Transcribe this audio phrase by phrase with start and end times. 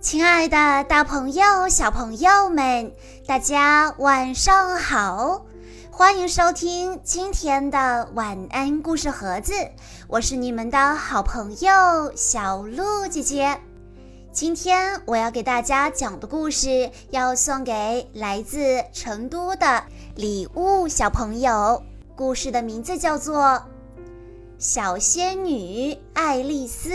[0.00, 2.90] 亲爱的，大朋友、小朋友们，
[3.26, 5.44] 大家晚上好！
[5.90, 9.52] 欢迎收听今天的晚安故事盒子，
[10.08, 13.60] 我是你们的好朋友小鹿姐姐。
[14.32, 19.84] 今天我要给大家讲的故事，要送给来自成都的
[20.16, 21.82] 礼物小朋友。
[22.16, 23.42] 故事的名字叫做
[24.58, 26.88] 《小仙女爱丽丝》。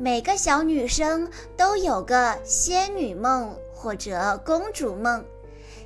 [0.00, 5.24] 每个小女生都有个仙女梦或者公主梦。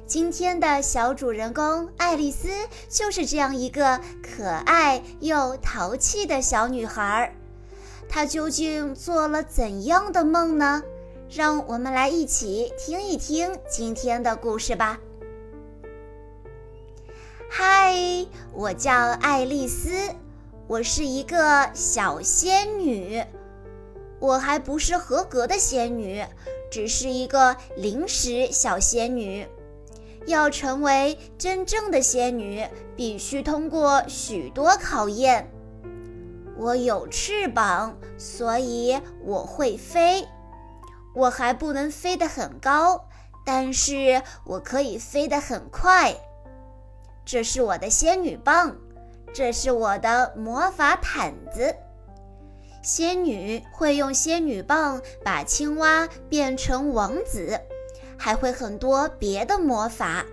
[0.06, 2.50] 今天的小主人公爱丽丝
[2.90, 7.34] 就是这样一个可爱又淘气的小女孩。
[8.06, 10.82] 她究竟做了怎样的梦呢？
[11.30, 15.00] 让我们来一起听一听今天的故事吧。
[17.48, 17.96] 嗨，
[18.52, 20.14] 我叫爱丽丝，
[20.66, 23.24] 我是一个小仙女。
[24.22, 26.24] 我还不是合格的仙女，
[26.70, 29.44] 只是一个临时小仙女。
[30.26, 32.64] 要成为真正的仙女，
[32.94, 35.50] 必须通过许多考验。
[36.56, 40.24] 我有翅膀，所以我会飞。
[41.16, 43.04] 我还不能飞得很高，
[43.44, 46.14] 但是我可以飞得很快。
[47.24, 48.76] 这是我的仙女棒，
[49.34, 51.74] 这是我的魔法毯子。
[52.82, 57.60] 仙女会用仙女棒把青蛙变成王子，
[58.18, 60.26] 还会很多别的魔法。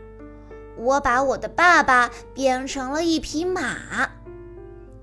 [0.75, 4.09] 我把我的爸爸变成了一匹马。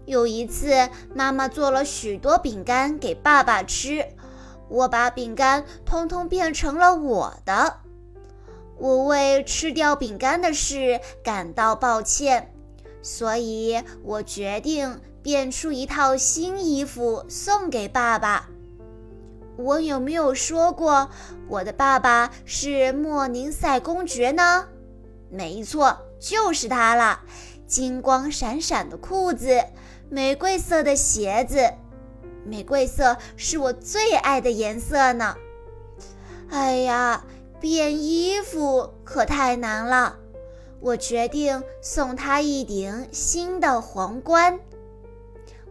[0.07, 4.07] 有一次，妈妈做了许多饼干给爸爸吃，
[4.69, 7.79] 我把饼干通通变成了我的。
[8.79, 12.53] 我为吃掉饼干的事感到抱歉，
[13.03, 15.01] 所以我决定。
[15.27, 18.49] 变出一套新衣服送给爸爸。
[19.57, 21.11] 我有没有说过
[21.49, 24.69] 我的爸爸是莫宁塞公爵呢？
[25.29, 27.23] 没错，就是他了。
[27.67, 29.65] 金光闪闪的裤子，
[30.09, 31.73] 玫瑰色的鞋子，
[32.45, 35.35] 玫瑰色是我最爱的颜色呢。
[36.51, 37.25] 哎呀，
[37.59, 40.19] 变衣服可太难了。
[40.79, 44.61] 我决定送他一顶新的皇冠。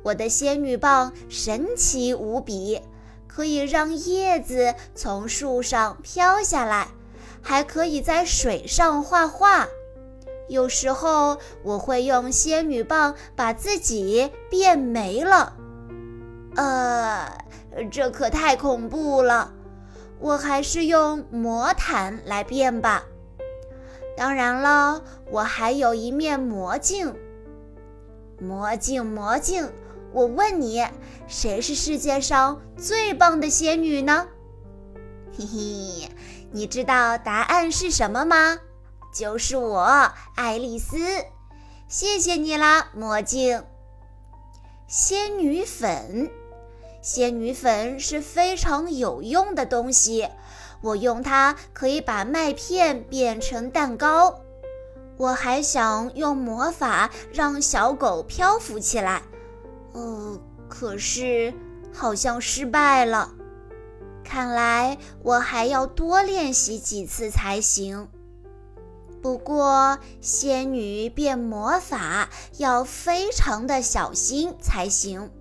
[0.05, 2.79] 我的仙女棒神奇无比，
[3.27, 6.89] 可以让叶子从树上飘下来，
[7.41, 9.67] 还可以在水上画画。
[10.47, 15.53] 有时候我会用仙女棒把自己变没了，
[16.55, 17.27] 呃，
[17.89, 19.53] 这可太恐怖了。
[20.19, 23.05] 我还是用魔毯来变吧。
[24.15, 25.01] 当然了，
[25.31, 27.15] 我还有一面魔镜。
[28.39, 29.67] 魔镜，魔镜。
[30.15, 30.81] 我问你，
[31.27, 34.27] 谁是世界上最棒的仙女呢？
[35.37, 36.09] 嘿嘿，
[36.53, 38.59] 你知道答案是什么吗？
[39.13, 40.95] 就是我，爱丽丝。
[41.89, 43.61] 谢谢你啦，魔镜。
[44.87, 46.31] 仙女粉，
[47.01, 50.29] 仙女粉是非常有用的东西，
[50.79, 54.39] 我用它可以把麦片变成蛋糕。
[55.17, 59.21] 我还想用魔法让小狗漂浮起来。
[59.95, 61.53] 呃，可是
[61.94, 63.31] 好像失败了。
[64.25, 68.09] 看来我还要多练习几次才行。
[69.22, 75.31] 不过仙女变魔法要非常的小心才行。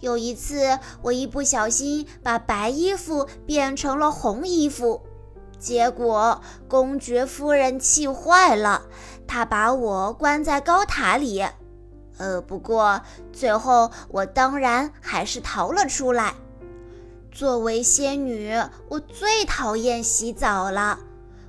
[0.00, 5.00] 有一次我一不小心把白衣服变成了红衣服，
[5.58, 8.82] 结果公爵夫人气坏了，
[9.26, 11.42] 她把我关在高塔里。
[12.18, 13.00] 呃，不过
[13.32, 16.34] 最后我当然还是逃了出来。
[17.32, 18.54] 作为仙女，
[18.88, 21.00] 我最讨厌洗澡了。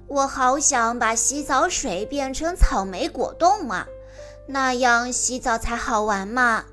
[0.07, 3.87] 我好想把洗澡水变成草莓果冻啊，
[4.47, 6.65] 那样洗澡才好玩嘛。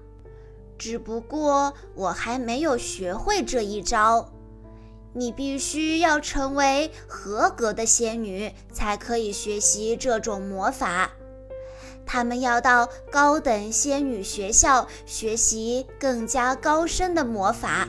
[0.78, 4.31] 只不过我还没有学会这一招。
[5.14, 11.11] 你必须要成为合格的仙女，才可以学习这种魔法。
[12.04, 17.88] 他们要到高等仙女学校学习更加高深的魔法，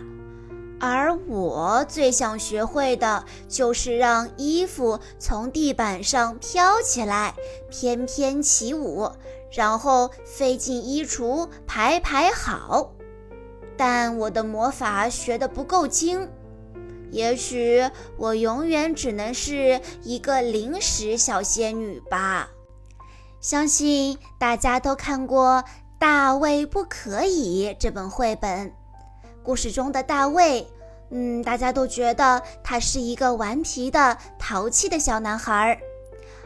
[0.80, 7.36] 而我最想学会的就是让衣服从地板上飘起来，
[7.70, 9.12] 翩翩起舞，
[9.52, 12.94] 然后飞进衣橱排排好。
[13.76, 16.30] 但我的魔法学得不够精，
[17.12, 17.84] 也许
[18.18, 22.52] 我永远只能是一个临时小仙女吧。
[23.44, 25.62] 相信大家都看过
[26.00, 28.74] 《大卫不可以》这本绘本，
[29.44, 30.66] 故事中的大卫
[31.12, 35.78] 嗯，大家都觉得他是一个顽皮的、淘气的小男孩儿。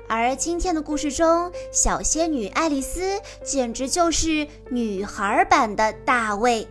[0.09, 6.67] 而今天的故事中，小仙女爱丽丝简直就是女孩版的大卫。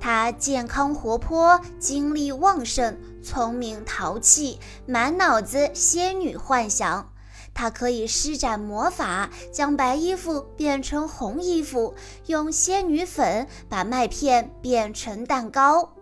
[0.00, 7.12] 她健康活泼，精力旺盛，聪明淘气，满脑子仙女幻想。
[7.56, 11.94] 它可以施展魔法，将白衣服变成红衣服，
[12.26, 15.94] 用仙女粉把麦片变成蛋糕。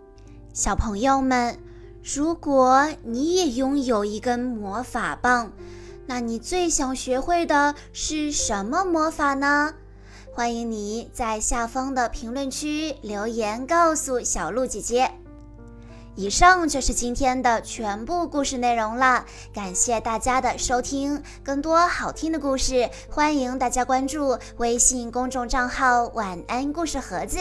[0.53, 1.57] 小朋友们，
[2.03, 5.53] 如果你也拥有一根魔法棒，
[6.05, 9.75] 那你最想学会的是什么魔法呢？
[10.33, 15.09] 欢迎你在下方的评论区留言告诉小鹿姐姐。
[16.17, 21.21] 以上就是今天的全部故事内容了，感谢大家的收听。
[21.43, 27.37] 更多好听的故事，欢迎大家关注微信公众账号“晚安故事盒子”。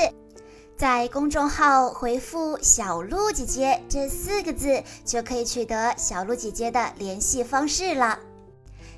[0.77, 8.19] 在公众号回复“小鹿姐姐”这四个字，就可以取得小鹿姐姐的联系方式了。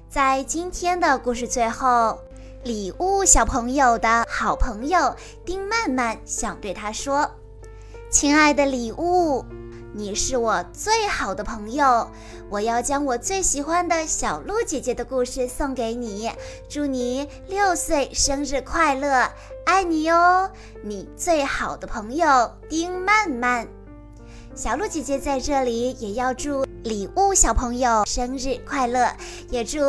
[0.08, 2.18] 在今天的故事最后。
[2.64, 5.14] 礼物小朋友的好朋友
[5.44, 7.30] 丁曼曼想对他说
[8.10, 9.44] ：“亲爱的礼物，
[9.96, 12.06] 你是我最好的朋友，
[12.50, 16.30] 我要将我最喜欢的小鹿姐姐的故事送给你，
[16.68, 19.26] 祝你六岁生日快乐，
[19.64, 20.50] 爱你哟！
[20.82, 23.66] 你最好的朋友丁曼曼。”
[24.54, 29.10] 小鹿姐姐在这里也要祝礼物小朋友生日快乐，
[29.48, 29.80] 也祝。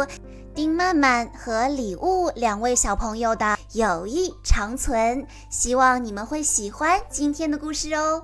[0.55, 8.23] 丁曼曼和礼物两位小朋友的友谊长存，希望你们会喜欢今天的故事哦。